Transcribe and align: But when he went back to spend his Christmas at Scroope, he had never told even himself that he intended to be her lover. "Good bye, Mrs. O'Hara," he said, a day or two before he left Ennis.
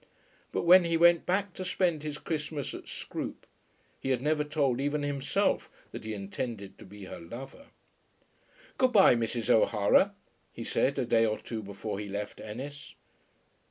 But 0.51 0.63
when 0.63 0.83
he 0.83 0.97
went 0.97 1.27
back 1.27 1.53
to 1.53 1.63
spend 1.63 2.01
his 2.01 2.17
Christmas 2.17 2.73
at 2.73 2.87
Scroope, 2.87 3.45
he 3.99 4.09
had 4.09 4.19
never 4.19 4.43
told 4.43 4.81
even 4.81 5.03
himself 5.03 5.69
that 5.91 6.05
he 6.05 6.15
intended 6.15 6.79
to 6.79 6.85
be 6.85 7.05
her 7.05 7.19
lover. 7.19 7.67
"Good 8.79 8.93
bye, 8.93 9.13
Mrs. 9.13 9.51
O'Hara," 9.51 10.15
he 10.51 10.63
said, 10.63 10.97
a 10.97 11.05
day 11.05 11.23
or 11.27 11.37
two 11.37 11.61
before 11.61 11.99
he 11.99 12.09
left 12.09 12.41
Ennis. 12.41 12.95